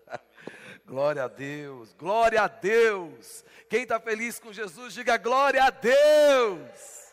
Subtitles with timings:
[0.86, 3.44] glória a Deus, glória a Deus.
[3.68, 7.12] Quem está feliz com Jesus, diga glória a Deus.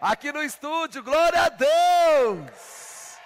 [0.00, 3.18] Aqui no estúdio, glória a Deus.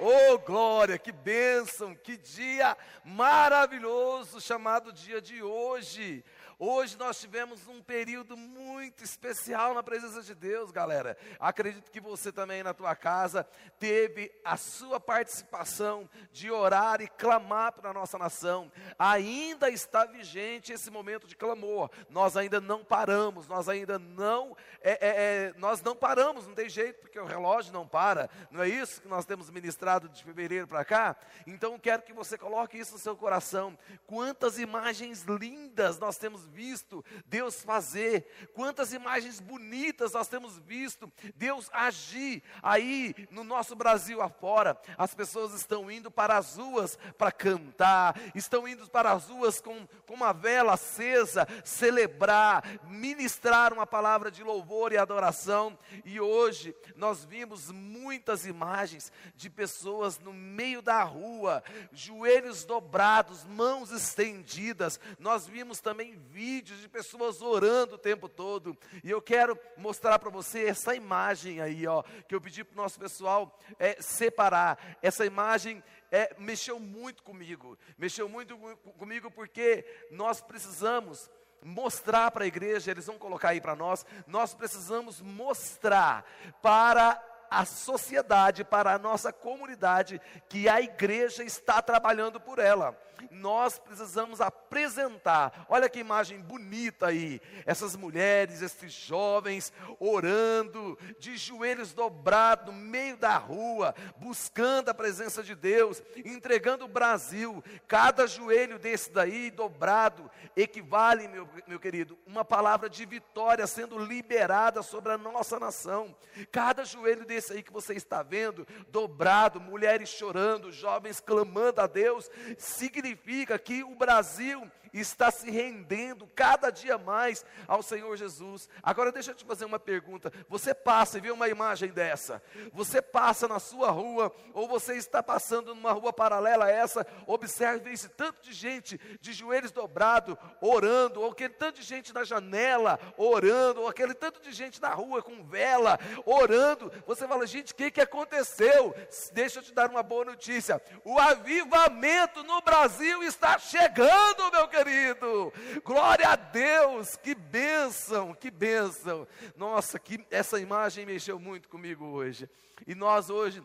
[0.00, 6.24] Oh, glória, que bênção, que dia maravilhoso chamado dia de hoje.
[6.60, 11.16] Hoje nós tivemos um período muito especial na presença de Deus, galera.
[11.38, 13.44] Acredito que você também na tua casa
[13.78, 18.72] teve a sua participação de orar e clamar para a nossa nação.
[18.98, 21.90] Ainda está vigente esse momento de clamor.
[22.10, 26.68] Nós ainda não paramos, nós ainda não, é, é, é, nós não paramos, não tem
[26.68, 28.28] jeito, porque o relógio não para.
[28.50, 31.16] Não é isso que nós temos ministrado de fevereiro para cá?
[31.46, 33.78] Então quero que você coloque isso no seu coração.
[34.08, 41.68] Quantas imagens lindas nós temos visto Deus fazer, quantas imagens bonitas nós temos visto Deus
[41.72, 44.80] agir aí no nosso Brasil afora.
[44.96, 49.86] As pessoas estão indo para as ruas para cantar, estão indo para as ruas com,
[50.06, 55.78] com uma vela acesa, celebrar, ministrar uma palavra de louvor e adoração.
[56.04, 61.62] E hoje nós vimos muitas imagens de pessoas no meio da rua,
[61.92, 64.98] joelhos dobrados, mãos estendidas.
[65.18, 68.78] Nós vimos também vídeos de pessoas orando o tempo todo.
[69.02, 72.76] E eu quero mostrar para você essa imagem aí, ó, que eu pedi para o
[72.76, 74.78] nosso pessoal é, separar.
[75.02, 77.76] Essa imagem é, mexeu muito comigo.
[77.98, 78.56] Mexeu muito
[78.96, 81.28] comigo porque nós precisamos
[81.60, 86.24] mostrar para a igreja, eles vão colocar aí para nós, nós precisamos mostrar
[86.62, 92.96] para a sociedade, para a nossa comunidade, que a igreja está trabalhando por ela
[93.30, 95.66] nós precisamos apresentar.
[95.68, 97.40] Olha que imagem bonita aí.
[97.66, 105.42] Essas mulheres, esses jovens orando, de joelhos dobrados no meio da rua, buscando a presença
[105.42, 107.62] de Deus, entregando o Brasil.
[107.86, 114.82] Cada joelho desse daí dobrado equivale, meu, meu querido, uma palavra de vitória sendo liberada
[114.82, 116.14] sobre a nossa nação.
[116.50, 122.30] Cada joelho desse aí que você está vendo, dobrado, mulheres chorando, jovens clamando a Deus,
[122.56, 128.68] significa significa que o Brasil está se rendendo cada dia mais ao Senhor Jesus.
[128.82, 130.32] Agora deixa eu te fazer uma pergunta.
[130.48, 132.42] Você passa e vê uma imagem dessa?
[132.72, 137.06] Você passa na sua rua ou você está passando numa rua paralela a essa?
[137.26, 142.24] Observe esse tanto de gente de joelhos dobrados orando, ou aquele tanto de gente na
[142.24, 146.90] janela orando, ou aquele tanto de gente na rua com vela orando.
[147.06, 148.94] Você fala, gente, o que, que aconteceu?
[149.32, 150.80] Deixa eu te dar uma boa notícia.
[151.04, 155.52] O avivamento no Brasil está chegando, meu querido querido.
[155.84, 159.26] Glória a Deus, que bênção, que bênção.
[159.56, 162.48] Nossa, que essa imagem mexeu muito comigo hoje.
[162.86, 163.62] E nós hoje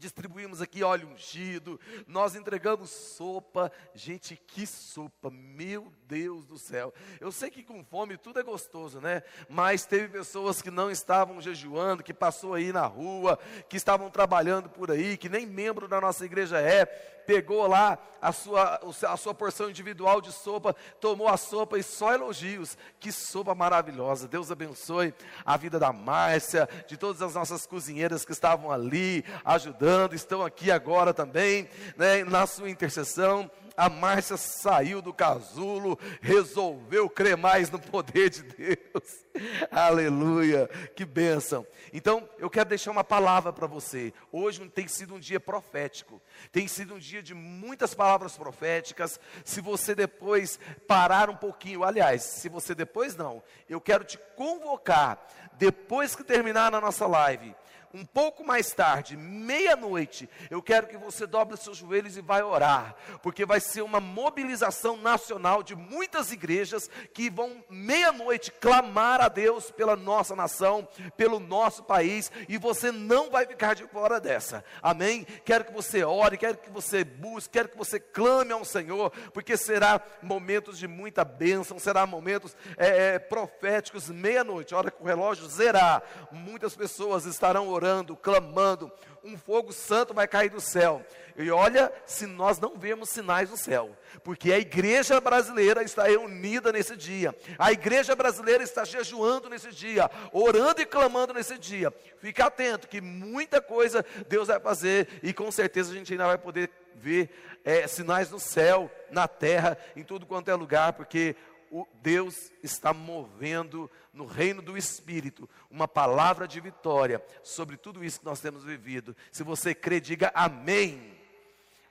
[0.00, 3.70] distribuímos aqui óleo ungido, nós entregamos sopa.
[3.94, 6.92] Gente, que sopa, meu Deus do céu.
[7.20, 9.22] Eu sei que com fome tudo é gostoso, né?
[9.48, 14.70] Mas teve pessoas que não estavam jejuando, que passou aí na rua, que estavam trabalhando
[14.70, 16.86] por aí, que nem membro da nossa igreja é,
[17.26, 22.12] pegou lá a sua, a sua porção individual de sopa, tomou a sopa e só
[22.12, 22.76] elogios.
[22.98, 24.28] Que sopa maravilhosa.
[24.28, 25.14] Deus abençoe
[25.44, 30.70] a vida da Márcia, de todas as nossas cozinheiras que estavam ali ajudando, estão aqui
[30.70, 37.78] agora também, né, na sua intercessão a Márcia saiu do casulo, resolveu crer mais no
[37.78, 39.24] poder de Deus.
[39.72, 41.66] Aleluia, que bênção.
[41.90, 44.12] Então, eu quero deixar uma palavra para você.
[44.30, 46.20] Hoje tem sido um dia profético,
[46.52, 49.18] tem sido um dia de muitas palavras proféticas.
[49.46, 55.26] Se você depois parar um pouquinho, aliás, se você depois não, eu quero te convocar,
[55.54, 57.56] depois que terminar na nossa live,
[57.92, 62.94] um pouco mais tarde, meia-noite, eu quero que você dobre seus joelhos e vai orar,
[63.20, 69.72] porque vai ser uma mobilização nacional de muitas igrejas que vão meia-noite clamar a Deus
[69.72, 70.86] pela nossa nação,
[71.16, 74.64] pelo nosso país, e você não vai ficar de fora dessa.
[74.80, 75.26] Amém?
[75.44, 79.56] Quero que você ore, quero que você busque, quero que você clame ao Senhor, porque
[79.56, 85.48] será momentos de muita bênção, será momentos é, é, proféticos meia-noite, hora que o relógio
[85.48, 88.92] zerar, muitas pessoas estarão orando orando, clamando,
[89.24, 91.04] um fogo santo vai cair do céu.
[91.36, 96.70] E olha, se nós não vemos sinais do céu, porque a igreja brasileira está reunida
[96.70, 101.90] nesse dia, a igreja brasileira está jejuando nesse dia, orando e clamando nesse dia.
[102.18, 106.38] Fique atento que muita coisa Deus vai fazer e com certeza a gente ainda vai
[106.38, 107.30] poder ver
[107.64, 111.34] é, sinais no céu, na terra, em tudo quanto é lugar, porque
[111.70, 118.20] o Deus está movendo no reino do Espírito uma palavra de vitória sobre tudo isso
[118.20, 119.16] que nós temos vivido.
[119.30, 121.18] Se você crê, diga amém.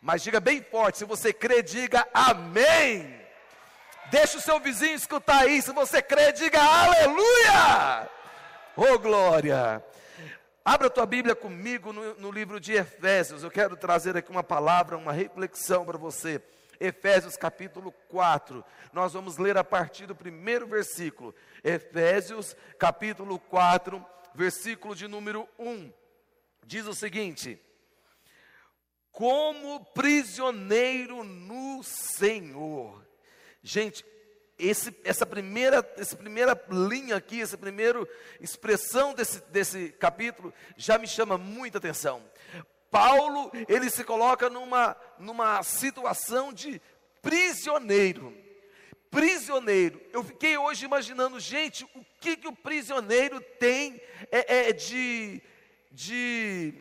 [0.02, 3.20] Mas diga bem forte, se você crê, diga amém.
[4.10, 5.62] Deixa o seu vizinho escutar aí.
[5.62, 8.10] Se você crê, diga aleluia.
[8.76, 9.84] Oh glória.
[10.64, 13.44] Abra a tua Bíblia comigo no, no livro de Efésios.
[13.44, 16.42] Eu quero trazer aqui uma palavra, uma reflexão para você.
[16.80, 18.64] Efésios capítulo 4.
[18.94, 21.36] Nós vamos ler a partir do primeiro versículo.
[21.64, 25.92] Efésios capítulo 4, versículo de número 1.
[26.66, 27.60] Diz o seguinte:
[29.12, 33.06] Como prisioneiro no Senhor.
[33.62, 34.06] Gente,
[34.58, 38.06] esse, essa, primeira, essa primeira linha aqui, essa primeira
[38.42, 42.24] expressão desse, desse capítulo já me chama muita atenção.
[42.92, 46.82] Paulo, ele se coloca numa, numa situação de
[47.22, 48.36] prisioneiro.
[49.12, 50.02] Prisioneiro.
[50.12, 54.02] Eu fiquei hoje imaginando, gente, o que, que o prisioneiro tem
[54.32, 55.42] é, é de,
[55.92, 56.74] de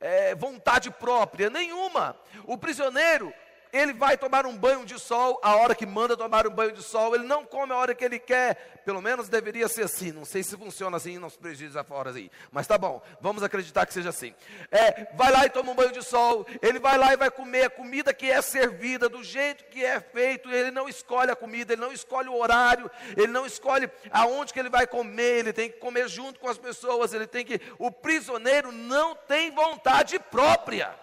[0.00, 1.48] é, vontade própria?
[1.48, 2.18] Nenhuma.
[2.44, 3.32] O prisioneiro,
[3.72, 6.82] ele vai tomar um banho de sol a hora que manda tomar um banho de
[6.82, 10.24] sol, ele não come a hora que ele quer, pelo menos deveria ser assim, não
[10.24, 14.10] sei se funciona assim nos presídios afora aí, mas tá bom, vamos acreditar que seja
[14.10, 14.34] assim.
[14.70, 17.64] É, vai lá e toma um banho de sol, ele vai lá e vai comer
[17.64, 21.72] a comida que é servida, do jeito que é feito, ele não escolhe a comida,
[21.72, 25.70] ele não escolhe o horário, ele não escolhe aonde que ele vai comer, ele tem
[25.70, 30.94] que comer junto com as pessoas, ele tem que, o prisioneiro não tem vontade própria.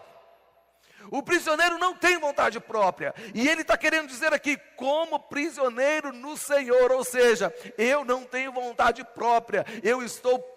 [1.11, 3.13] O prisioneiro não tem vontade própria.
[3.33, 8.51] E ele está querendo dizer aqui, como prisioneiro no Senhor, ou seja, eu não tenho
[8.51, 10.55] vontade própria, eu estou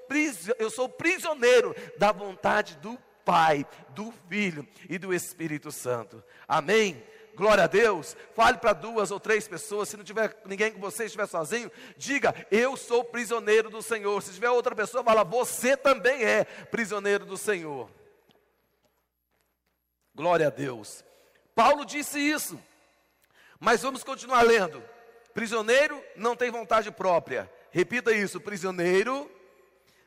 [0.59, 6.21] eu sou prisioneiro da vontade do Pai, do Filho e do Espírito Santo.
[6.49, 7.01] Amém?
[7.37, 8.17] Glória a Deus.
[8.35, 9.89] Fale para duas ou três pessoas.
[9.89, 14.21] Se não tiver ninguém com você, estiver sozinho, diga: Eu sou prisioneiro do Senhor.
[14.23, 17.89] Se tiver outra pessoa, fala: Você também é prisioneiro do Senhor.
[20.21, 21.03] Glória a Deus.
[21.55, 22.63] Paulo disse isso.
[23.59, 24.85] Mas vamos continuar lendo.
[25.33, 27.51] Prisioneiro não tem vontade própria.
[27.71, 29.31] Repita isso: prisioneiro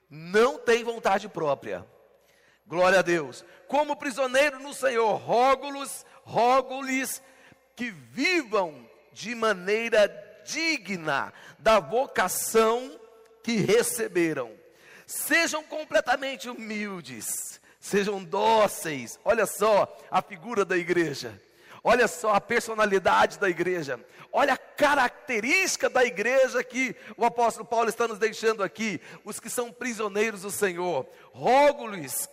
[0.07, 1.83] não tem vontade própria.
[2.67, 3.43] Glória a Deus.
[3.67, 7.19] Como prisioneiro no Senhor, rogo-lhes, rogo-lhes
[7.75, 10.07] que vivam de maneira
[10.45, 12.99] digna da vocação
[13.41, 14.51] que receberam.
[15.07, 19.19] Sejam completamente humildes sejam dóceis.
[19.25, 21.39] Olha só a figura da igreja.
[21.83, 23.99] Olha só a personalidade da igreja.
[24.31, 29.01] Olha a característica da igreja que o apóstolo Paulo está nos deixando aqui.
[29.25, 31.05] Os que são prisioneiros do Senhor.
[31.33, 32.29] Rogo-lhes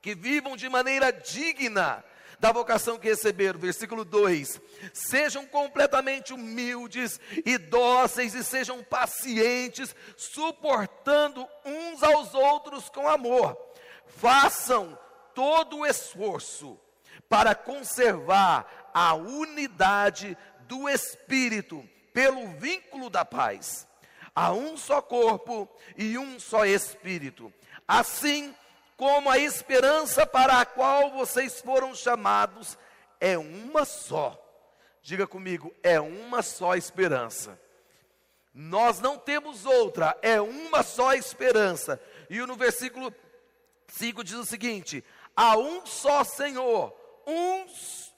[0.00, 2.04] que vivam de maneira digna
[2.40, 3.60] da vocação que receberam.
[3.60, 4.60] Versículo 2:
[4.92, 13.71] Sejam completamente humildes e dóceis e sejam pacientes, suportando uns aos outros com amor
[14.06, 14.98] façam
[15.34, 16.78] todo o esforço
[17.28, 23.86] para conservar a unidade do Espírito pelo vínculo da paz.
[24.34, 27.52] Há um só corpo e um só Espírito.
[27.86, 28.54] Assim
[28.96, 32.78] como a esperança para a qual vocês foram chamados
[33.20, 34.38] é uma só.
[35.02, 37.60] Diga comigo, é uma só esperança.
[38.54, 42.00] Nós não temos outra, é uma só esperança.
[42.28, 43.12] E no versículo
[43.92, 45.04] 5 diz o seguinte:
[45.36, 46.94] há um só Senhor,
[47.26, 47.66] um,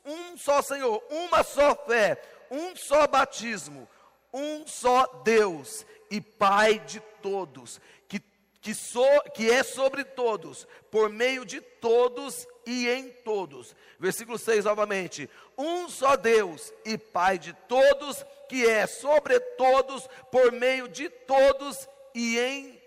[0.05, 3.89] um só Senhor, uma só fé, um só batismo,
[4.33, 8.21] um só Deus e Pai de todos, que,
[8.61, 9.03] que, so,
[9.35, 13.75] que é sobre todos, por meio de todos e em todos.
[13.99, 15.29] Versículo 6 novamente:
[15.59, 21.89] um só Deus e Pai de todos, que é sobre todos, por meio de todos
[22.15, 22.84] e em todos.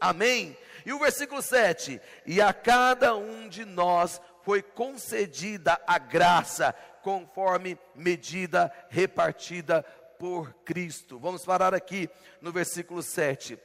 [0.00, 0.56] Amém?
[0.84, 7.78] E o versículo 7: E a cada um de nós foi concedida a graça, conforme
[7.94, 9.82] medida repartida
[10.18, 11.18] por Cristo.
[11.18, 12.08] Vamos parar aqui
[12.40, 13.58] no versículo 7.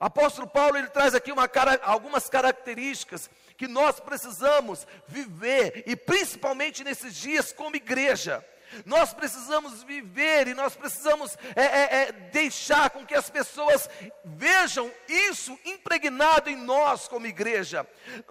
[0.00, 1.48] O apóstolo Paulo ele traz aqui uma,
[1.82, 8.42] algumas características que nós precisamos viver, e principalmente nesses dias como igreja.
[8.84, 13.88] Nós precisamos viver e nós precisamos é, é, é, deixar com que as pessoas
[14.24, 17.86] vejam isso impregnado em nós como igreja.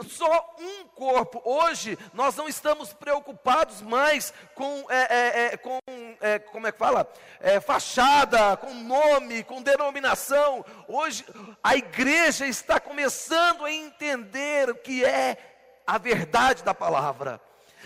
[0.08, 1.41] Só um corpo.
[1.43, 5.79] Hoje nós não estamos preocupados mais com, é, é, é, com
[6.51, 7.08] como é que fala?
[7.65, 10.65] fachada, com nome, com denominação.
[10.88, 11.25] Hoje
[11.63, 15.38] a igreja está começando a entender o que é
[15.86, 17.41] a verdade da palavra.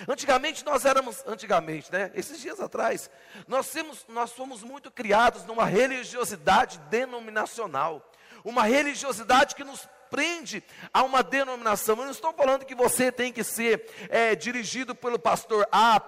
[0.07, 2.11] Antigamente nós éramos, antigamente, né?
[2.15, 3.09] Esses dias atrás,
[3.47, 8.11] nós, temos, nós fomos muito criados numa religiosidade denominacional,
[8.43, 11.97] uma religiosidade que nos prende a uma denominação.
[11.97, 15.99] Eu não estou falando que você tem que ser é, dirigido pelo pastor A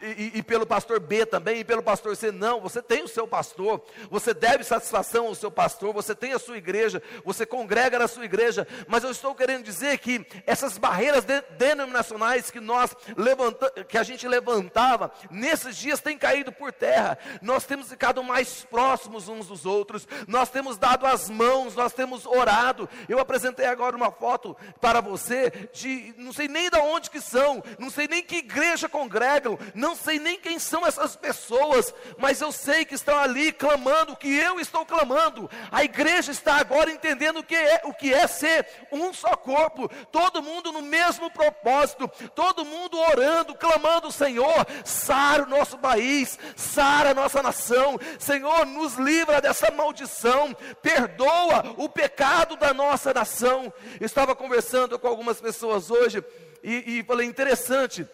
[0.00, 2.32] e, e, pelo pastor B também, e pelo pastor C.
[2.32, 6.38] Não, você tem o seu pastor, você deve satisfação ao seu pastor, você tem a
[6.38, 11.26] sua igreja, você congrega na sua igreja, mas eu estou querendo dizer que essas barreiras
[11.26, 17.18] de, denominacionais que nós levanta, que a gente levantava, nesses dias têm caído por terra.
[17.42, 22.26] Nós temos ficado mais próximos uns dos outros, nós temos dado as mãos, nós temos
[22.26, 22.88] orado.
[23.08, 27.62] Eu apresentei agora uma foto para você de não sei nem de onde que são,
[27.78, 32.52] não sei nem que igreja congregam, não sei nem quem são essas pessoas, mas eu
[32.52, 35.50] sei que estão ali clamando o que eu estou clamando.
[35.72, 39.88] A igreja está agora entendendo o que é, o que é ser um só corpo,
[40.12, 47.10] todo mundo no mesmo propósito, todo mundo orando, clamando, Senhor, sara o nosso país, sara
[47.10, 53.72] a nossa nação, Senhor, nos livra dessa maldição, perdoa o pecado da nossa nação.
[54.00, 56.24] Estava conversando com algumas pessoas hoje
[56.62, 58.06] e, e falei, interessante,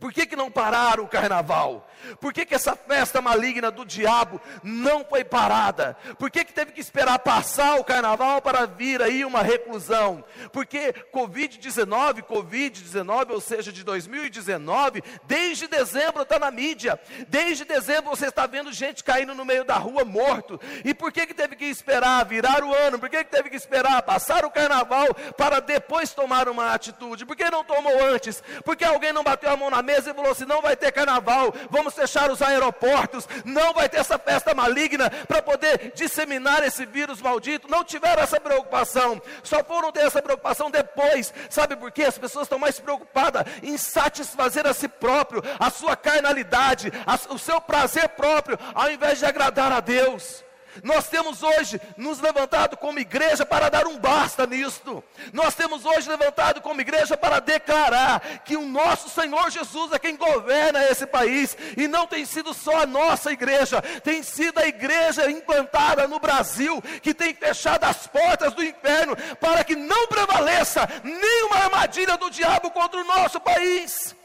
[0.00, 1.88] por que, que não pararam o carnaval?
[2.20, 5.96] Por que, que essa festa maligna do diabo não foi parada?
[6.18, 10.24] Por que, que teve que esperar passar o carnaval para vir aí uma reclusão?
[10.52, 16.98] Porque Covid-19, Covid-19, ou seja, de 2019, desde dezembro está na mídia.
[17.26, 20.60] Desde dezembro você está vendo gente caindo no meio da rua morto.
[20.84, 23.00] E por que, que teve que esperar virar o ano?
[23.00, 27.26] Por que, que teve que esperar passar o carnaval para depois tomar uma atitude?
[27.26, 28.42] Por que não tomou antes?
[28.64, 31.54] Porque alguém não bateu a mão na mesa e falou assim: não vai ter carnaval,
[31.70, 37.22] vamos fechar os aeroportos, não vai ter essa festa maligna para poder disseminar esse vírus
[37.22, 37.70] maldito.
[37.70, 41.32] Não tiveram essa preocupação, só foram ter essa preocupação depois.
[41.48, 42.04] Sabe por quê?
[42.04, 47.38] As pessoas estão mais preocupadas em satisfazer a si próprio, a sua carnalidade, a, o
[47.38, 50.47] seu prazer próprio, ao invés de agradar a Deus.
[50.82, 55.02] Nós temos hoje nos levantado como igreja para dar um basta nisto.
[55.32, 60.16] Nós temos hoje levantado como igreja para declarar que o nosso Senhor Jesus é quem
[60.16, 65.30] governa esse país e não tem sido só a nossa igreja, tem sido a igreja
[65.30, 71.64] implantada no Brasil que tem fechado as portas do inferno para que não prevaleça nenhuma
[71.64, 74.17] armadilha do diabo contra o nosso país.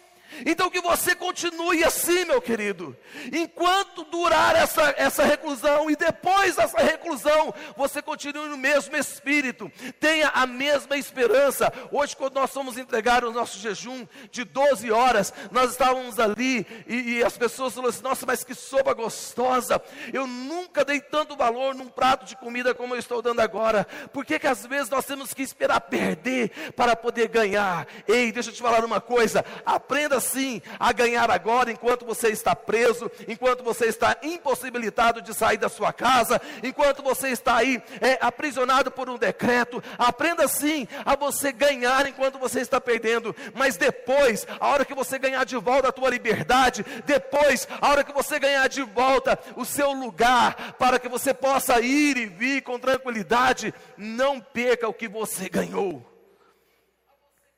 [0.45, 2.95] Então que você continue assim, meu querido.
[3.31, 9.71] Enquanto durar essa, essa reclusão e depois dessa reclusão, você continue no mesmo espírito.
[9.99, 11.71] Tenha a mesma esperança.
[11.91, 17.17] Hoje, quando nós fomos entregar o nosso jejum de 12 horas, nós estávamos ali e,
[17.17, 19.81] e as pessoas falaram assim: Nossa, mas que sopa gostosa.
[20.11, 23.85] Eu nunca dei tanto valor num prato de comida como eu estou dando agora.
[24.11, 27.87] Por que, que às vezes nós temos que esperar perder para poder ganhar?
[28.07, 29.45] Ei, deixa eu te falar uma coisa.
[29.65, 35.57] Aprenda assim a ganhar agora, enquanto você está preso, enquanto você está impossibilitado de sair
[35.57, 39.83] da sua casa, enquanto você está aí é, aprisionado por um decreto.
[39.97, 45.19] Aprenda assim a você ganhar enquanto você está perdendo, mas depois, a hora que você
[45.19, 49.65] ganhar de volta a tua liberdade, depois, a hora que você ganhar de volta o
[49.65, 55.07] seu lugar, para que você possa ir e vir com tranquilidade, não perca o que
[55.07, 56.13] você ganhou.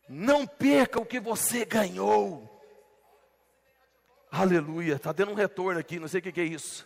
[0.07, 2.54] Não perca o que você ganhou.
[4.37, 6.85] Aleluia, está dando um retorno aqui, não sei o que, que é isso.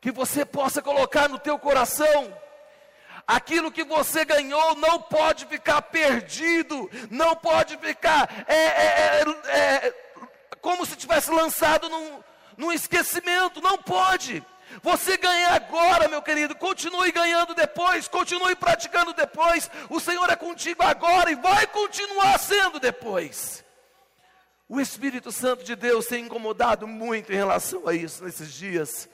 [0.00, 2.32] Que você possa colocar no teu coração
[3.26, 9.94] aquilo que você ganhou não pode ficar perdido, não pode ficar é, é, é, é,
[10.60, 12.22] como se tivesse lançado num,
[12.56, 14.40] num esquecimento, não pode.
[14.84, 19.68] Você ganha agora, meu querido, continue ganhando depois, continue praticando depois.
[19.90, 23.65] O Senhor é contigo agora e vai continuar sendo depois.
[24.68, 29.08] O Espírito Santo de Deus tem incomodado muito em relação a isso nesses dias.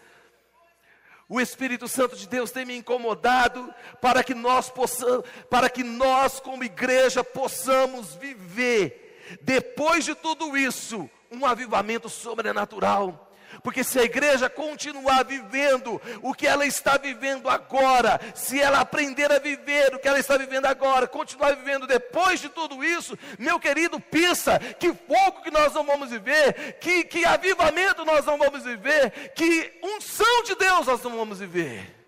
[1.29, 6.41] O Espírito Santo de Deus tem me incomodado para que nós possamos, para que nós
[6.41, 13.32] como igreja possamos viver depois de tudo isso um avivamento sobrenatural.
[13.63, 19.31] Porque se a igreja continuar vivendo o que ela está vivendo agora, se ela aprender
[19.31, 23.59] a viver o que ela está vivendo agora, continuar vivendo depois de tudo isso, meu
[23.61, 28.65] querido, pensa que fogo que nós não vamos viver, que, que avivamento nós não vamos
[28.65, 32.03] viver, que unção de Deus nós não vamos viver.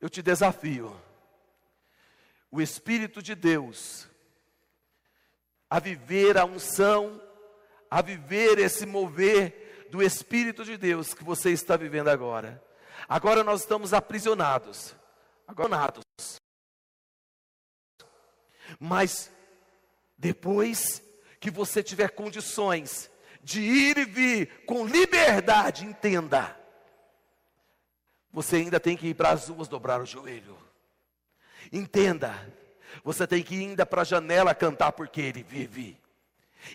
[0.00, 0.98] Eu te desafio,
[2.50, 4.08] o Espírito de Deus,
[5.68, 7.20] a viver a unção
[7.90, 12.62] a viver esse mover do Espírito de Deus que você está vivendo agora.
[13.08, 14.94] Agora nós estamos aprisionados,
[15.48, 16.04] agonados.
[18.78, 19.30] Mas
[20.16, 21.02] depois
[21.40, 23.10] que você tiver condições
[23.42, 26.56] de ir e vir com liberdade, entenda.
[28.32, 30.56] Você ainda tem que ir para as ruas dobrar o joelho.
[31.72, 32.32] Entenda,
[33.02, 35.98] você tem que ir ainda para a janela cantar porque Ele vive.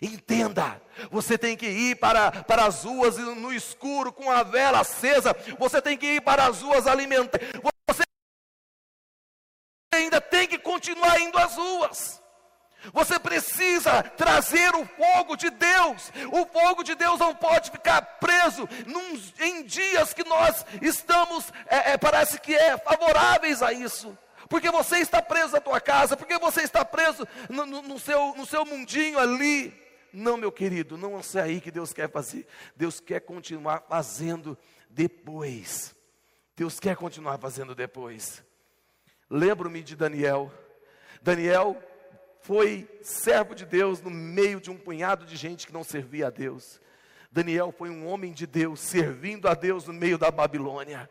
[0.00, 5.34] Entenda, você tem que ir para, para as ruas no escuro com a vela acesa,
[5.58, 7.38] você tem que ir para as ruas alimentar,
[7.88, 8.02] você
[9.94, 12.22] ainda tem que continuar indo às ruas.
[12.92, 16.12] Você precisa trazer o fogo de Deus.
[16.30, 21.92] O fogo de Deus não pode ficar preso num, em dias que nós estamos, é,
[21.92, 24.16] é, parece que é favoráveis a isso.
[24.48, 28.34] Porque você está preso na tua casa, porque você está preso no, no, no seu,
[28.36, 29.74] no seu mundinho ali.
[30.12, 32.46] Não, meu querido, não é aí que Deus quer fazer.
[32.74, 34.56] Deus quer continuar fazendo
[34.88, 35.94] depois.
[36.56, 38.42] Deus quer continuar fazendo depois.
[39.28, 40.50] Lembro-me de Daniel.
[41.20, 41.76] Daniel
[42.40, 46.30] foi servo de Deus no meio de um punhado de gente que não servia a
[46.30, 46.80] Deus.
[47.30, 51.10] Daniel foi um homem de Deus, servindo a Deus no meio da Babilônia.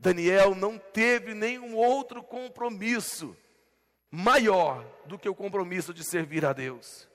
[0.00, 3.36] Daniel não teve nenhum outro compromisso
[4.10, 7.08] maior do que o compromisso de servir a Deus.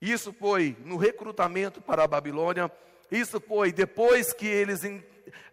[0.00, 2.70] Isso foi no recrutamento para a Babilônia,
[3.10, 4.82] isso foi depois que eles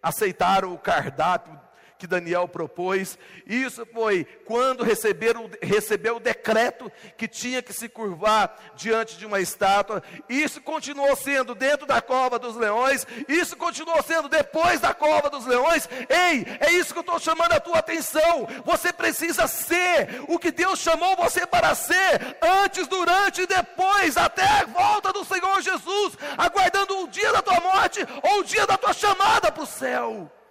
[0.02, 1.58] aceitaram o cardápio
[2.02, 3.16] que Daniel propôs.
[3.46, 9.38] Isso foi quando receberam, recebeu o decreto que tinha que se curvar diante de uma
[9.38, 10.02] estátua.
[10.28, 13.06] Isso continuou sendo dentro da cova dos leões.
[13.28, 15.88] Isso continuou sendo depois da cova dos leões.
[16.08, 18.48] Ei, é isso que eu estou chamando a tua atenção.
[18.64, 24.42] Você precisa ser o que Deus chamou você para ser, antes, durante e depois, até
[24.42, 28.76] a volta do Senhor Jesus, aguardando o dia da tua morte ou o dia da
[28.76, 30.41] tua chamada para o céu.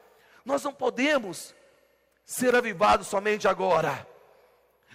[0.45, 1.53] Nós não podemos
[2.25, 4.07] ser avivados somente agora.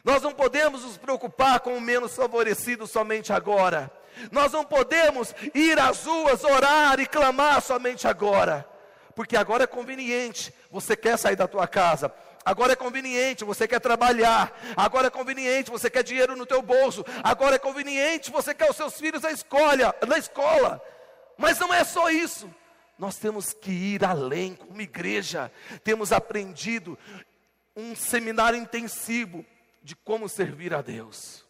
[0.04, 3.90] Nós não podemos nos preocupar com o menos favorecido somente agora.
[4.30, 8.66] Nós não podemos ir às ruas orar e clamar somente agora.
[9.14, 12.12] Porque agora é conveniente, você quer sair da tua casa,
[12.46, 14.56] Agora é conveniente, você quer trabalhar.
[14.76, 17.04] Agora é conveniente, você quer dinheiro no teu bolso.
[17.24, 20.80] Agora é conveniente, você quer os seus filhos na escola, na escola.
[21.36, 22.48] Mas não é só isso.
[22.98, 25.52] Nós temos que ir além, como igreja,
[25.84, 26.98] temos aprendido
[27.76, 29.44] um seminário intensivo
[29.82, 31.44] de como servir a Deus.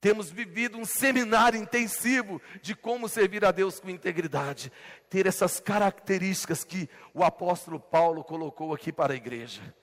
[0.00, 4.72] Temos vivido um seminário intensivo de como servir a Deus com integridade,
[5.10, 9.74] ter essas características que o apóstolo Paulo colocou aqui para a igreja.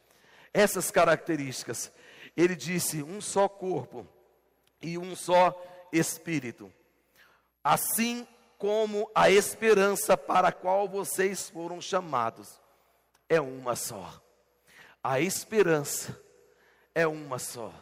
[0.51, 1.91] Essas características,
[2.35, 4.07] ele disse: um só corpo
[4.81, 5.55] e um só
[5.93, 6.73] espírito.
[7.63, 12.59] Assim como a esperança para a qual vocês foram chamados
[13.29, 14.21] é uma só.
[15.03, 16.19] A esperança
[16.95, 17.73] é uma só.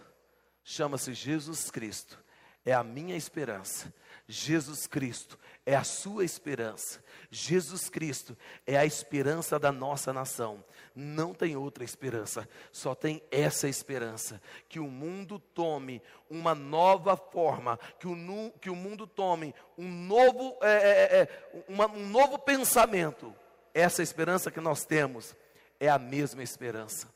[0.63, 2.24] Chama-se Jesus Cristo.
[2.65, 3.93] É a minha esperança.
[4.28, 7.04] Jesus Cristo é a sua esperança.
[7.30, 10.63] Jesus Cristo é a esperança da nossa nação.
[10.95, 17.78] Não tem outra esperança, só tem essa esperança: que o mundo tome uma nova forma,
[17.99, 22.39] que o, que o mundo tome um novo, é, é, é, é uma, um novo
[22.39, 23.36] pensamento.
[23.73, 25.36] Essa esperança que nós temos
[25.80, 27.13] é a mesma esperança.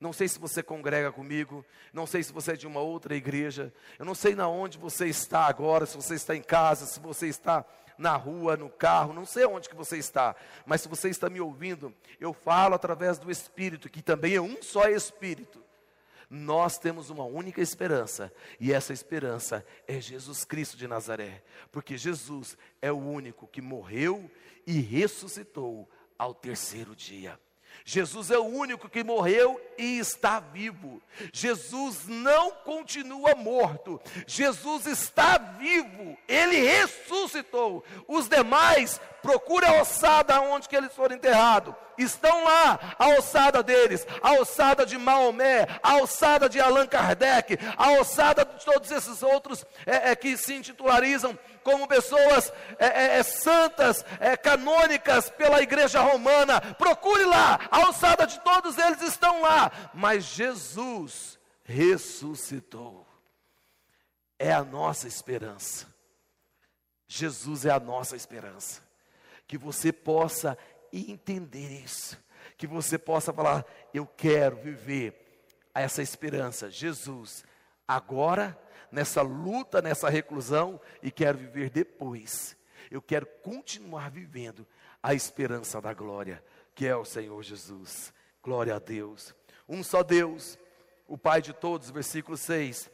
[0.00, 3.70] Não sei se você congrega comigo, não sei se você é de uma outra igreja,
[3.98, 7.26] eu não sei na onde você está agora, se você está em casa, se você
[7.28, 7.66] está
[7.98, 10.34] na rua, no carro, não sei onde que você está,
[10.64, 14.62] mas se você está me ouvindo, eu falo através do Espírito, que também é um
[14.62, 15.62] só Espírito.
[16.30, 22.56] Nós temos uma única esperança, e essa esperança é Jesus Cristo de Nazaré, porque Jesus
[22.80, 24.30] é o único que morreu
[24.66, 27.38] e ressuscitou ao terceiro dia.
[27.84, 31.02] Jesus é o único que morreu e está vivo.
[31.32, 34.00] Jesus não continua morto.
[34.26, 36.16] Jesus está vivo.
[36.28, 37.84] Ele ressuscitou.
[38.06, 41.74] Os demais procure a ossada onde que eles foram enterrados.
[41.98, 47.92] Estão lá a ossada deles, a ossada de Maomé, a ossada de Allan Kardec, a
[48.00, 53.22] ossada de todos esses outros é, é, que se intitularizam como pessoas é, é, é
[53.22, 56.60] santas, é, canônicas pela igreja romana.
[56.60, 59.70] Procure lá, a ossada de todos eles estão lá.
[59.94, 63.06] Mas Jesus ressuscitou.
[64.38, 65.86] É a nossa esperança.
[67.06, 68.80] Jesus é a nossa esperança
[69.50, 70.56] que você possa
[70.92, 72.16] entender isso,
[72.56, 75.44] que você possa falar: eu quero viver
[75.74, 77.44] essa esperança, Jesus,
[77.86, 78.56] agora,
[78.90, 82.56] nessa luta, nessa reclusão, e quero viver depois.
[82.90, 84.66] Eu quero continuar vivendo
[85.02, 86.42] a esperança da glória,
[86.74, 88.12] que é o Senhor Jesus.
[88.42, 89.34] Glória a Deus.
[89.68, 90.58] Um só Deus,
[91.06, 92.90] o Pai de todos, versículo 6.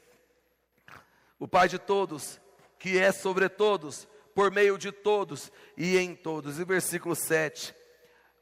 [1.38, 2.40] O Pai de todos,
[2.78, 6.59] que é sobre todos, por meio de todos e em todos.
[6.59, 7.74] E versículo 7,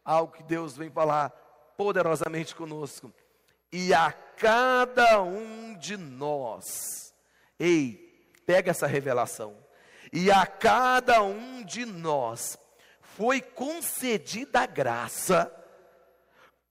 [0.04, 1.30] algo que Deus vem falar
[1.76, 3.12] poderosamente conosco.
[3.72, 7.13] e a cada um de nós.
[7.64, 7.96] Ei,
[8.44, 9.56] pega essa revelação.
[10.12, 12.58] E a cada um de nós
[13.16, 15.50] foi concedida a graça,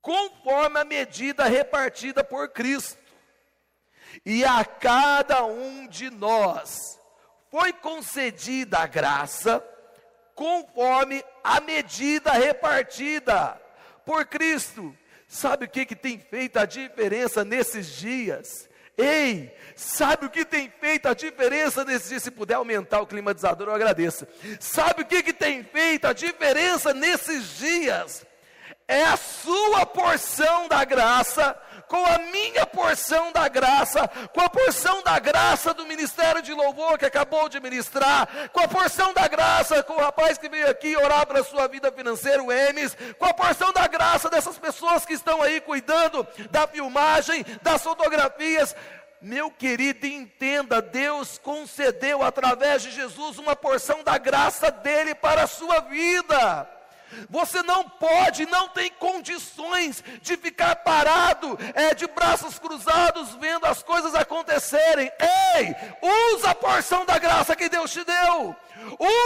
[0.04, 3.02] conforme a medida repartida por Cristo.
[4.24, 7.00] E a cada um de nós
[7.50, 9.68] foi concedida a graça,
[10.36, 13.60] conforme a medida repartida
[14.06, 14.96] por Cristo.
[15.28, 18.70] Sabe o que, que tem feito a diferença nesses dias?
[18.98, 22.24] Ei, sabe o que tem feito a diferença nesses dias?
[22.24, 24.28] Se puder aumentar o climatizador, eu agradeço.
[24.60, 28.26] Sabe o que, que tem feito a diferença nesses dias?
[28.88, 35.04] É a sua porção da graça com a minha porção da graça, com a porção
[35.04, 39.84] da graça do ministério de louvor que acabou de ministrar, com a porção da graça
[39.84, 43.26] com o rapaz que veio aqui orar para a sua vida financeira, o Emes, com
[43.26, 48.76] a porção da graça dessas pessoas que estão aí cuidando da filmagem, das fotografias.
[49.22, 55.48] Meu querido, entenda, Deus concedeu através de Jesus uma porção da graça dele para a
[55.48, 56.68] sua vida.
[57.30, 63.84] Você não pode, não tem condições de ficar parado, é, de braços cruzados, vendo as
[63.84, 65.12] coisas acontecerem.
[65.56, 65.76] Ei,
[66.34, 68.56] usa a porção da graça que Deus te deu.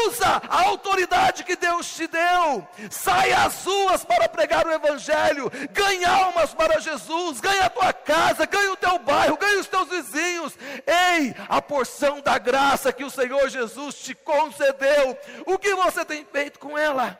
[0.05, 2.67] Usa a autoridade que Deus te deu.
[2.89, 5.51] Saia às ruas para pregar o Evangelho.
[5.71, 7.39] Ganha almas para Jesus.
[7.39, 10.57] Ganha a tua casa, ganha o teu bairro, ganha os teus vizinhos.
[10.85, 15.17] Ei, a porção da graça que o Senhor Jesus te concedeu.
[15.45, 17.19] O que você tem feito com ela?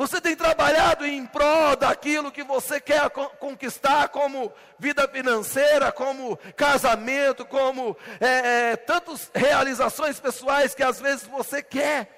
[0.00, 7.44] Você tem trabalhado em prol daquilo que você quer conquistar, como vida financeira, como casamento,
[7.44, 12.08] como é, é, tantas realizações pessoais que às vezes você quer.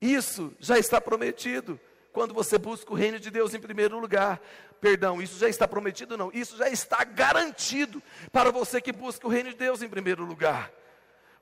[0.00, 1.78] Isso já está prometido
[2.12, 4.40] quando você busca o reino de Deus em primeiro lugar.
[4.80, 8.02] Perdão, isso já está prometido, não, isso já está garantido
[8.32, 10.72] para você que busca o reino de Deus em primeiro lugar.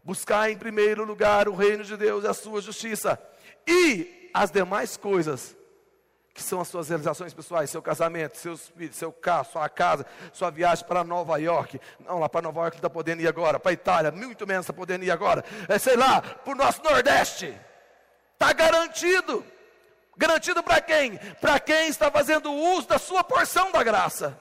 [0.04, 3.18] Buscar em primeiro lugar o reino de Deus e a sua justiça.
[3.66, 5.56] E as demais coisas,
[6.32, 10.50] que são as suas realizações pessoais, seu casamento, seus filhos, seu carro, sua casa, sua
[10.50, 11.80] viagem para Nova York.
[11.98, 15.04] Não, lá para Nova York está podendo ir agora, para Itália, muito menos está podendo
[15.04, 15.44] ir agora.
[15.68, 17.58] É, sei lá, para o nosso Nordeste.
[18.34, 19.44] Está garantido.
[20.16, 21.16] Garantido para quem?
[21.40, 24.40] Para quem está fazendo uso da sua porção da graça.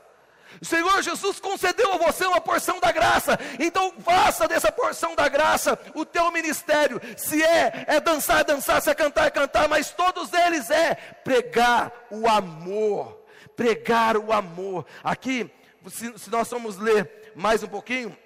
[0.62, 5.28] O Senhor Jesus concedeu a você uma porção da graça, então faça dessa porção da
[5.28, 7.00] graça o teu ministério.
[7.16, 11.92] Se é, é dançar, dançar, se é cantar, é cantar, mas todos eles é pregar
[12.10, 13.26] o amor.
[13.56, 14.86] Pregar o amor.
[15.04, 15.50] Aqui,
[15.90, 18.18] se, se nós vamos ler mais um pouquinho,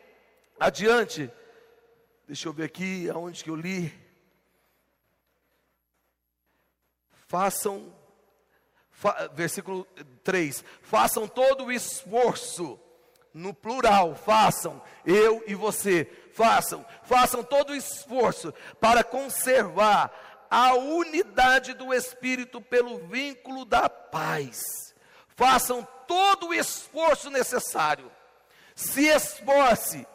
[0.60, 1.32] adiante,
[2.28, 3.94] deixa eu ver aqui aonde que eu li.
[7.28, 7.94] Façam
[9.34, 9.86] versículo
[10.24, 12.80] 3: façam todo o esforço,
[13.34, 20.12] no plural, façam, eu e você, façam, façam todo o esforço para conservar
[20.50, 24.94] a unidade do Espírito pelo vínculo da paz.
[25.30, 28.12] Façam todo o esforço necessário,
[28.76, 30.06] se esforce,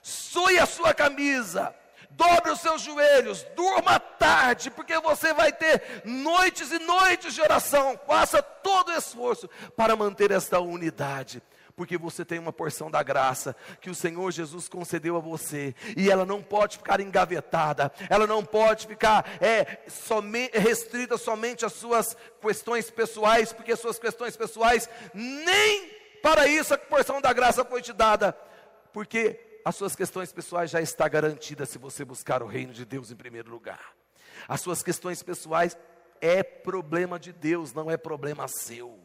[0.00, 1.74] sue a sua camisa,
[2.16, 7.98] dobre os seus joelhos, durma tarde, porque você vai ter noites e noites de oração.
[8.06, 11.42] Faça todo o esforço para manter esta unidade
[11.76, 16.10] porque você tem uma porção da graça que o Senhor Jesus concedeu a você, e
[16.10, 22.16] ela não pode ficar engavetada, ela não pode ficar é, somente, restrita somente às suas
[22.40, 25.90] questões pessoais, porque as suas questões pessoais, nem
[26.22, 28.36] para isso a porção da graça foi te dada,
[28.92, 33.10] porque as suas questões pessoais já está garantida se você buscar o reino de Deus
[33.10, 33.94] em primeiro lugar.
[34.48, 35.76] As suas questões pessoais
[36.20, 38.98] é problema de Deus, não é problema seu.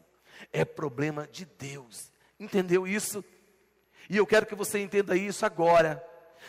[0.52, 2.10] É problema de Deus.
[2.38, 3.24] Entendeu isso?
[4.08, 6.02] E eu quero que você entenda isso agora,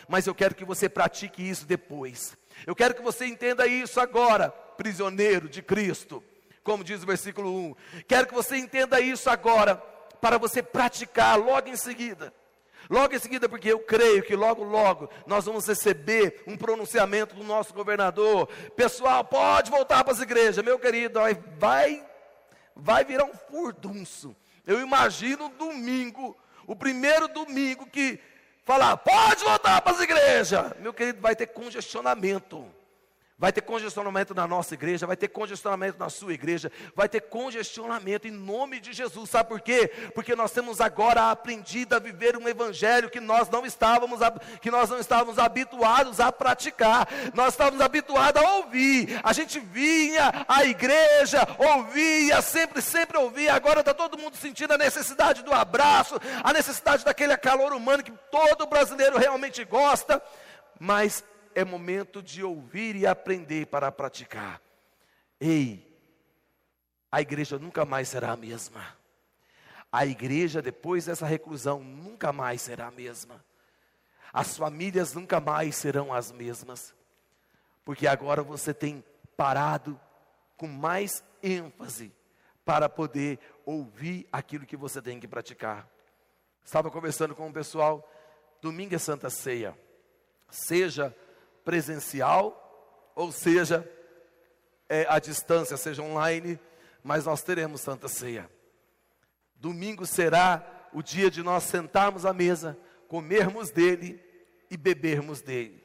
[0.08, 2.36] mas eu quero que você pratique isso depois.
[2.66, 6.22] Eu quero que você entenda isso agora, prisioneiro de Cristo,
[6.62, 7.74] como diz o versículo 1.
[8.06, 9.76] Quero que você entenda isso agora,
[10.20, 12.32] para você praticar logo em seguida.
[12.88, 17.44] Logo em seguida, porque eu creio que logo, logo nós vamos receber um pronunciamento do
[17.44, 18.48] nosso governador.
[18.76, 21.20] Pessoal, pode voltar para as igrejas, meu querido,
[21.58, 22.04] vai,
[22.74, 24.34] vai virar um furdunço.
[24.66, 28.20] Eu imagino domingo, o primeiro domingo que
[28.64, 30.72] falar, pode voltar para as igrejas.
[30.78, 32.79] Meu querido, vai ter congestionamento.
[33.40, 38.28] Vai ter congestionamento na nossa igreja, vai ter congestionamento na sua igreja, vai ter congestionamento
[38.28, 39.30] em nome de Jesus.
[39.30, 39.90] Sabe por quê?
[40.14, 44.20] Porque nós temos agora aprendido a viver um evangelho que nós não estávamos
[44.60, 47.08] que nós não estávamos habituados a praticar.
[47.32, 49.18] Nós estávamos habituados a ouvir.
[49.24, 53.54] A gente vinha à igreja, ouvia, sempre, sempre ouvia.
[53.54, 58.12] Agora está todo mundo sentindo a necessidade do abraço, a necessidade daquele calor humano que
[58.30, 60.22] todo brasileiro realmente gosta.
[60.78, 64.60] Mas é momento de ouvir e aprender para praticar.
[65.40, 65.90] Ei,
[67.10, 68.96] a igreja nunca mais será a mesma.
[69.92, 73.44] A igreja, depois dessa reclusão, nunca mais será a mesma.
[74.32, 76.94] As famílias nunca mais serão as mesmas.
[77.84, 79.04] Porque agora você tem
[79.36, 79.98] parado
[80.56, 82.12] com mais ênfase
[82.64, 85.88] para poder ouvir aquilo que você tem que praticar.
[86.64, 88.08] Estava conversando com o pessoal,
[88.60, 89.76] domingo é Santa Ceia.
[90.48, 91.16] Seja
[91.70, 93.88] presencial, ou seja,
[94.88, 96.58] é, à distância, seja online,
[97.00, 98.50] mas nós teremos Santa Ceia.
[99.54, 104.20] Domingo será o dia de nós sentarmos à mesa, comermos dele
[104.68, 105.80] e bebermos dele.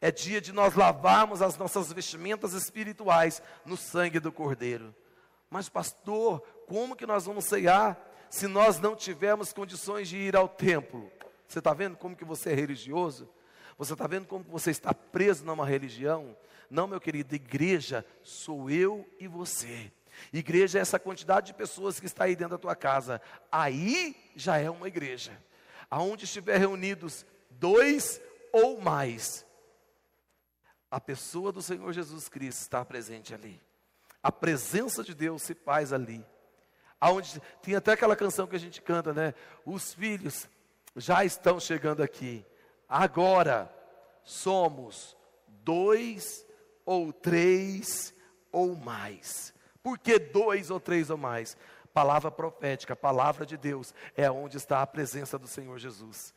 [0.00, 4.94] É dia de nós lavarmos as nossas vestimentas espirituais no sangue do Cordeiro.
[5.50, 10.48] Mas, pastor, como que nós vamos ceiar se nós não tivermos condições de ir ao
[10.48, 11.12] templo?
[11.46, 13.28] Você está vendo como que você é religioso?
[13.78, 16.36] Você está vendo como você está preso numa religião?
[16.68, 19.92] Não, meu querido, igreja sou eu e você.
[20.32, 23.22] Igreja é essa quantidade de pessoas que está aí dentro da tua casa.
[23.50, 25.32] Aí já é uma igreja.
[25.88, 28.20] Aonde estiver reunidos dois
[28.52, 29.46] ou mais,
[30.90, 33.62] a pessoa do Senhor Jesus Cristo está presente ali.
[34.20, 36.24] A presença de Deus se faz ali.
[37.00, 39.34] Aonde tem até aquela canção que a gente canta, né?
[39.64, 40.48] Os filhos
[40.96, 42.44] já estão chegando aqui.
[42.88, 43.70] Agora
[44.22, 45.16] somos
[45.48, 46.46] dois
[46.84, 48.14] ou três
[48.50, 49.52] ou mais.
[49.82, 51.56] Por que dois ou três ou mais?
[51.92, 56.32] Palavra profética, palavra de Deus, é onde está a presença do Senhor Jesus.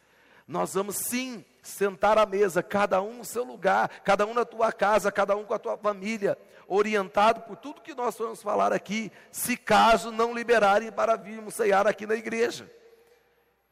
[0.48, 4.72] Nós vamos sim sentar à mesa, cada um no seu lugar, cada um na tua
[4.72, 6.38] casa, cada um com a tua família,
[6.68, 11.88] orientado por tudo que nós vamos falar aqui, se caso não liberarem para virmos ceiar
[11.88, 12.70] aqui na igreja.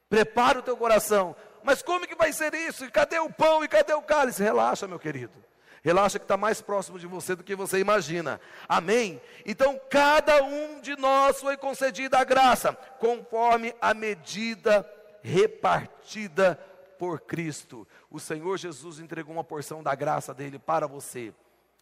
[0.09, 2.85] Prepara o teu coração, mas como que vai ser isso?
[2.85, 4.43] E cadê o pão e cadê o cálice?
[4.43, 5.33] Relaxa, meu querido.
[5.81, 8.39] Relaxa que está mais próximo de você do que você imagina.
[8.67, 9.21] Amém?
[9.45, 14.87] Então, cada um de nós foi concedida a graça, conforme a medida
[15.21, 16.55] repartida
[16.97, 17.87] por Cristo.
[18.09, 21.33] O Senhor Jesus entregou uma porção da graça dele para você.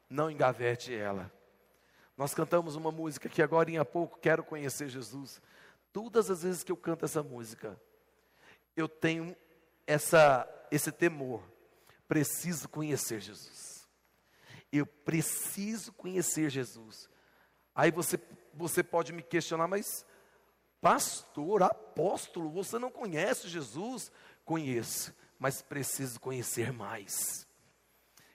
[0.09, 1.31] Não engavete ela.
[2.15, 5.41] Nós cantamos uma música que agora em pouco quero conhecer Jesus.
[5.91, 7.79] Todas as vezes que eu canto essa música,
[8.75, 9.35] eu tenho
[9.87, 11.41] essa, esse temor.
[12.07, 13.87] Preciso conhecer Jesus.
[14.71, 17.09] Eu preciso conhecer Jesus.
[17.73, 18.19] Aí você,
[18.53, 20.05] você pode me questionar, mas
[20.81, 24.11] pastor, apóstolo, você não conhece Jesus?
[24.43, 27.47] Conheço, mas preciso conhecer mais.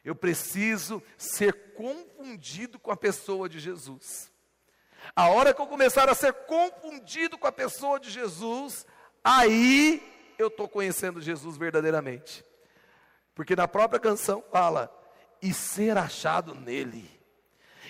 [0.05, 4.33] Eu preciso ser confundido com a pessoa de Jesus.
[5.15, 8.87] A hora que eu começar a ser confundido com a pessoa de Jesus,
[9.23, 10.12] aí
[10.43, 12.45] eu estou conhecendo Jesus verdadeiramente.
[13.35, 14.93] Porque na própria canção fala,
[15.41, 17.11] e ser achado nele.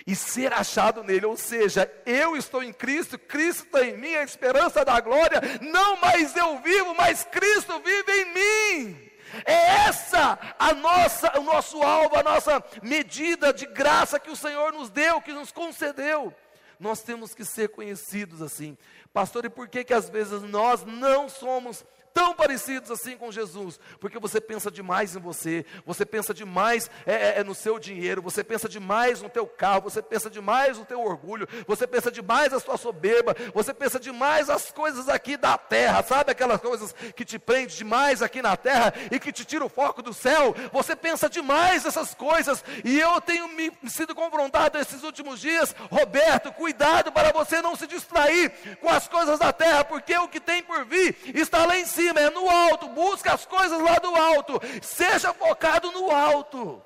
[0.05, 4.23] E ser achado nele, ou seja, eu estou em Cristo, Cristo está em mim, a
[4.23, 9.09] esperança da glória, não mais eu vivo, mas Cristo vive em mim.
[9.45, 14.73] É essa a nossa, o nosso alvo, a nossa medida de graça que o Senhor
[14.73, 16.33] nos deu, que nos concedeu.
[16.79, 18.77] Nós temos que ser conhecidos assim.
[19.13, 23.79] Pastor, e por que que às vezes nós não somos tão parecidos assim com Jesus,
[23.99, 28.21] porque você pensa demais em você, você pensa demais é, é, é, no seu dinheiro,
[28.21, 32.51] você pensa demais no teu carro, você pensa demais no teu orgulho, você pensa demais
[32.51, 37.25] na sua soberba, você pensa demais as coisas aqui da terra, sabe aquelas coisas que
[37.25, 40.95] te prende demais aqui na terra e que te tira o foco do céu, você
[40.95, 47.11] pensa demais essas coisas, e eu tenho me sido confrontado esses últimos dias, Roberto, cuidado
[47.11, 50.85] para você não se distrair com as coisas da terra, porque o que tem por
[50.85, 52.89] vir está lá em cima cima, é no alto.
[52.89, 54.59] Busca as coisas lá do alto.
[54.81, 56.81] Seja focado no alto.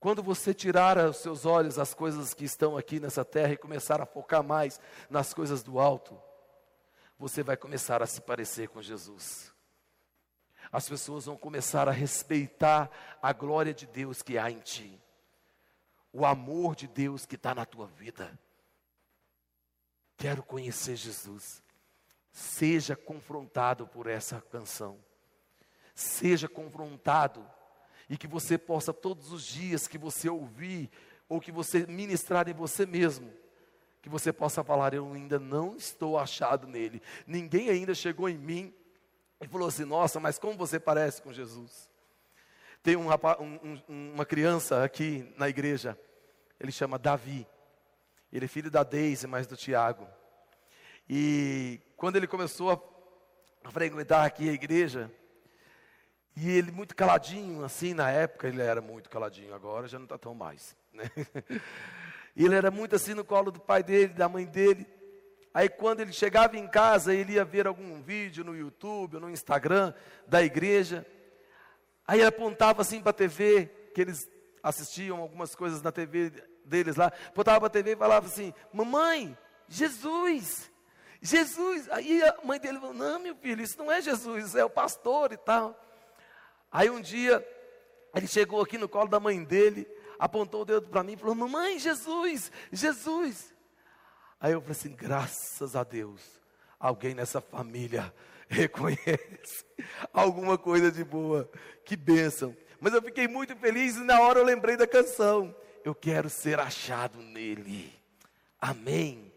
[0.00, 4.00] Quando você tirar os seus olhos das coisas que estão aqui nessa terra e começar
[4.00, 6.20] a focar mais nas coisas do alto,
[7.18, 9.52] você vai começar a se parecer com Jesus.
[10.70, 12.90] As pessoas vão começar a respeitar
[13.22, 15.00] a glória de Deus que há em ti,
[16.12, 18.38] o amor de Deus que está na tua vida.
[20.18, 21.62] Quero conhecer Jesus.
[22.34, 24.98] Seja confrontado por essa canção.
[25.94, 27.48] Seja confrontado.
[28.10, 30.90] E que você possa, todos os dias que você ouvir,
[31.28, 33.32] ou que você ministrar em você mesmo,
[34.02, 38.74] que você possa falar: Eu ainda não estou achado nele, ninguém ainda chegou em mim
[39.40, 41.88] e falou assim: Nossa, mas como você parece com Jesus?
[42.82, 45.96] Tem um rapaz, um, um, uma criança aqui na igreja,
[46.58, 47.46] ele chama Davi,
[48.32, 50.04] ele é filho da Deise, mas do Tiago.
[51.08, 55.10] E quando ele começou a frequentar aqui a igreja,
[56.36, 60.18] e ele muito caladinho, assim, na época ele era muito caladinho, agora já não está
[60.18, 60.76] tão mais.
[60.92, 61.10] Né?
[62.36, 64.86] Ele era muito assim no colo do pai dele, da mãe dele.
[65.54, 69.94] Aí quando ele chegava em casa, ele ia ver algum vídeo no YouTube, no Instagram
[70.26, 71.06] da igreja.
[72.06, 74.28] Aí ele apontava assim para a TV, que eles
[74.62, 76.32] assistiam algumas coisas na TV
[76.66, 77.06] deles lá.
[77.06, 79.38] Apontava para a TV e falava assim: Mamãe,
[79.68, 80.70] Jesus,
[81.24, 81.90] Jesus.
[81.90, 85.32] Aí a mãe dele falou: Não, meu filho, isso não é Jesus, é o pastor
[85.32, 85.74] e tal.
[86.70, 87.44] Aí um dia,
[88.14, 91.34] ele chegou aqui no colo da mãe dele, apontou o dedo para mim e falou:
[91.34, 93.54] Mamãe, Jesus, Jesus.
[94.38, 96.20] Aí eu falei assim: graças a Deus,
[96.78, 98.12] alguém nessa família
[98.46, 99.64] reconhece
[100.12, 101.50] alguma coisa de boa,
[101.86, 102.54] que bênção.
[102.78, 105.56] Mas eu fiquei muito feliz e na hora eu lembrei da canção.
[105.82, 107.98] Eu quero ser achado nele.
[108.60, 109.33] Amém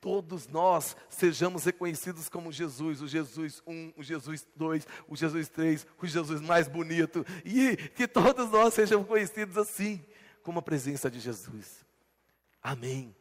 [0.00, 5.86] todos nós sejamos reconhecidos como Jesus, o Jesus 1, o Jesus 2, o Jesus 3,
[6.00, 10.04] o Jesus mais bonito, e que todos nós sejamos conhecidos assim,
[10.42, 11.84] como a presença de Jesus.
[12.62, 13.14] Amém.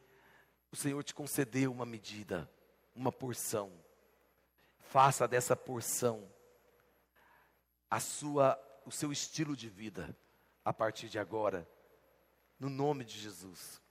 [0.71, 2.49] O Senhor te concedeu uma medida,
[2.95, 3.71] uma porção.
[4.79, 6.29] Faça dessa porção
[7.89, 10.17] a sua o seu estilo de vida
[10.63, 11.69] a partir de agora,
[12.57, 13.81] no nome de Jesus.